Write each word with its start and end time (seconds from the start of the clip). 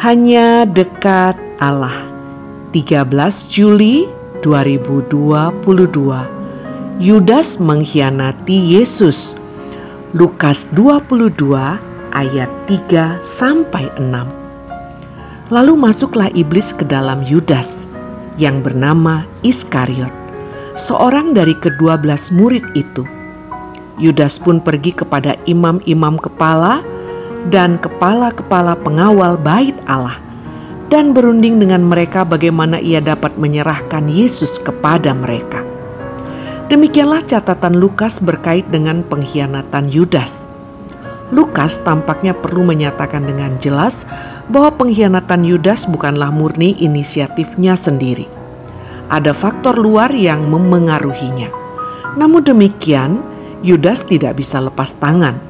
hanya 0.00 0.64
dekat 0.64 1.36
Allah. 1.60 2.08
13 2.72 3.04
Juli 3.52 4.08
2022. 4.40 5.60
Yudas 6.96 7.60
mengkhianati 7.60 8.80
Yesus. 8.80 9.36
Lukas 10.16 10.72
22 10.72 11.52
ayat 12.16 12.48
3 12.64 13.20
sampai 13.20 13.92
6. 14.00 15.52
Lalu 15.52 15.76
masuklah 15.76 16.32
iblis 16.32 16.72
ke 16.72 16.88
dalam 16.88 17.20
Yudas 17.20 17.84
yang 18.40 18.64
bernama 18.64 19.28
Iskariot, 19.44 20.16
seorang 20.80 21.36
dari 21.36 21.52
kedua 21.52 22.00
belas 22.00 22.32
murid 22.32 22.64
itu. 22.72 23.04
Yudas 24.00 24.40
pun 24.40 24.64
pergi 24.64 24.96
kepada 24.96 25.36
imam-imam 25.44 26.16
kepala 26.16 26.80
dan 27.48 27.80
kepala-kepala 27.80 28.76
pengawal 28.76 29.40
bait 29.40 29.72
Allah 29.88 30.20
dan 30.90 31.14
berunding 31.14 31.62
dengan 31.62 31.86
mereka 31.86 32.26
bagaimana 32.26 32.82
ia 32.82 32.98
dapat 32.98 33.38
menyerahkan 33.38 34.10
Yesus 34.10 34.58
kepada 34.60 35.14
mereka. 35.16 35.62
Demikianlah 36.66 37.22
catatan 37.24 37.78
Lukas 37.78 38.18
berkait 38.18 38.66
dengan 38.68 39.06
pengkhianatan 39.06 39.90
Yudas. 39.90 40.50
Lukas 41.30 41.78
tampaknya 41.86 42.34
perlu 42.34 42.66
menyatakan 42.66 43.22
dengan 43.22 43.54
jelas 43.62 44.02
bahwa 44.50 44.74
pengkhianatan 44.74 45.46
Yudas 45.46 45.86
bukanlah 45.86 46.34
murni 46.34 46.74
inisiatifnya 46.82 47.78
sendiri. 47.78 48.26
Ada 49.10 49.34
faktor 49.34 49.78
luar 49.78 50.10
yang 50.14 50.46
memengaruhinya. 50.46 51.50
Namun 52.18 52.42
demikian, 52.42 53.22
Yudas 53.62 54.06
tidak 54.06 54.38
bisa 54.38 54.58
lepas 54.62 54.94
tangan 54.98 55.49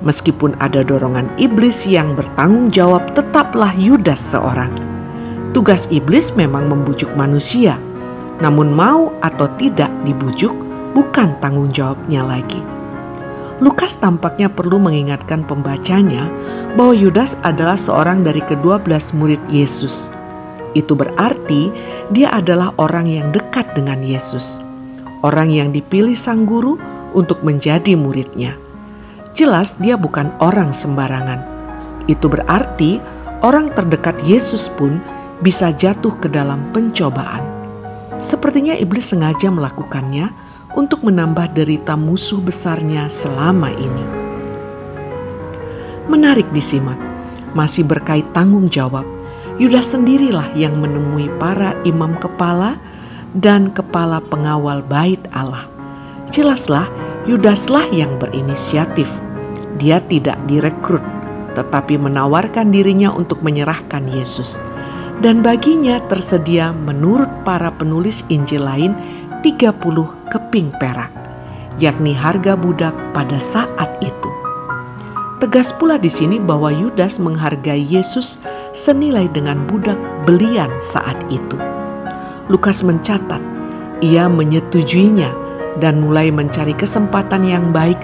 Meskipun 0.00 0.56
ada 0.56 0.80
dorongan 0.80 1.28
iblis 1.36 1.84
yang 1.84 2.16
bertanggung 2.16 2.72
jawab, 2.72 3.12
tetaplah 3.12 3.76
Yudas 3.76 4.32
seorang. 4.32 4.72
Tugas 5.52 5.92
iblis 5.92 6.32
memang 6.32 6.72
membujuk 6.72 7.12
manusia, 7.20 7.76
namun 8.40 8.72
mau 8.72 9.12
atau 9.20 9.44
tidak 9.60 9.92
dibujuk 10.08 10.56
bukan 10.96 11.36
tanggung 11.44 11.68
jawabnya 11.68 12.24
lagi. 12.24 12.64
Lukas 13.60 14.00
tampaknya 14.00 14.48
perlu 14.48 14.80
mengingatkan 14.80 15.44
pembacanya 15.44 16.32
bahwa 16.80 16.96
Yudas 16.96 17.36
adalah 17.44 17.76
seorang 17.76 18.24
dari 18.24 18.40
kedua 18.40 18.80
belas 18.80 19.12
murid 19.12 19.42
Yesus. 19.52 20.08
Itu 20.72 20.96
berarti 20.96 21.68
dia 22.08 22.32
adalah 22.32 22.72
orang 22.80 23.04
yang 23.04 23.28
dekat 23.36 23.76
dengan 23.76 24.00
Yesus, 24.00 24.64
orang 25.20 25.52
yang 25.52 25.76
dipilih 25.76 26.16
sang 26.16 26.48
guru 26.48 26.80
untuk 27.12 27.44
menjadi 27.44 28.00
muridnya 28.00 28.69
jelas 29.40 29.80
dia 29.80 29.96
bukan 29.96 30.36
orang 30.44 30.76
sembarangan. 30.76 31.40
Itu 32.04 32.28
berarti 32.28 33.00
orang 33.40 33.72
terdekat 33.72 34.20
Yesus 34.28 34.68
pun 34.68 35.00
bisa 35.40 35.72
jatuh 35.72 36.12
ke 36.20 36.28
dalam 36.28 36.68
pencobaan. 36.76 37.40
Sepertinya 38.20 38.76
iblis 38.76 39.08
sengaja 39.08 39.48
melakukannya 39.48 40.28
untuk 40.76 41.08
menambah 41.08 41.56
derita 41.56 41.96
musuh 41.96 42.36
besarnya 42.44 43.08
selama 43.08 43.72
ini. 43.72 44.04
Menarik 46.12 46.52
disimak, 46.52 47.00
masih 47.56 47.88
berkait 47.88 48.28
tanggung 48.36 48.68
jawab. 48.68 49.08
Yudas 49.56 49.96
sendirilah 49.96 50.52
yang 50.52 50.76
menemui 50.76 51.32
para 51.40 51.72
imam 51.88 52.12
kepala 52.20 52.76
dan 53.32 53.72
kepala 53.72 54.20
pengawal 54.20 54.84
bait 54.84 55.20
Allah. 55.32 55.64
Jelaslah 56.28 56.88
Yudaslah 57.28 57.92
yang 57.92 58.16
berinisiatif 58.16 59.20
dia 59.80 60.04
tidak 60.04 60.36
direkrut, 60.44 61.00
tetapi 61.56 61.96
menawarkan 61.96 62.68
dirinya 62.68 63.08
untuk 63.10 63.40
menyerahkan 63.40 64.04
Yesus. 64.12 64.60
Dan 65.20 65.40
baginya 65.40 66.00
tersedia 66.04 66.72
menurut 66.72 67.28
para 67.44 67.72
penulis 67.72 68.24
Injil 68.28 68.64
lain 68.64 68.92
30 69.40 69.72
keping 70.28 70.68
perak, 70.76 71.12
yakni 71.80 72.12
harga 72.12 72.56
budak 72.56 72.92
pada 73.16 73.40
saat 73.40 73.88
itu. 74.04 74.30
Tegas 75.40 75.72
pula 75.72 75.96
di 75.96 76.12
sini 76.12 76.36
bahwa 76.36 76.68
Yudas 76.68 77.16
menghargai 77.16 77.80
Yesus 77.80 78.44
senilai 78.76 79.24
dengan 79.32 79.64
budak 79.64 79.96
belian 80.28 80.68
saat 80.84 81.16
itu. 81.32 81.56
Lukas 82.52 82.84
mencatat, 82.84 83.40
ia 84.04 84.28
menyetujuinya 84.28 85.32
dan 85.80 86.00
mulai 86.04 86.28
mencari 86.28 86.76
kesempatan 86.76 87.48
yang 87.48 87.72
baik 87.72 87.96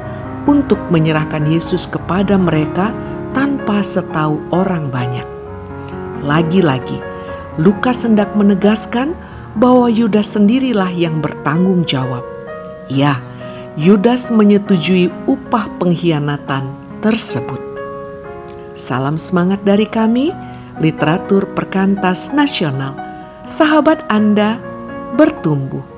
untuk 0.47 0.79
menyerahkan 0.89 1.45
Yesus 1.45 1.85
kepada 1.91 2.39
mereka 2.39 2.95
tanpa 3.35 3.83
setahu 3.83 4.41
orang 4.55 4.89
banyak. 4.89 5.27
Lagi-lagi, 6.25 6.99
Lukas 7.61 8.07
hendak 8.07 8.33
menegaskan 8.33 9.13
bahwa 9.59 9.91
Yudas 9.91 10.39
sendirilah 10.39 10.89
yang 10.95 11.21
bertanggung 11.21 11.85
jawab. 11.85 12.25
Ya, 12.89 13.21
Yudas 13.77 14.33
menyetujui 14.33 15.13
upah 15.29 15.69
pengkhianatan 15.77 16.65
tersebut. 17.05 17.61
Salam 18.77 19.17
semangat 19.17 19.65
dari 19.65 19.89
kami, 19.89 20.33
literatur 20.81 21.49
perkantas 21.57 22.33
nasional. 22.33 22.97
Sahabat 23.49 24.05
Anda 24.13 24.61
bertumbuh 25.17 25.96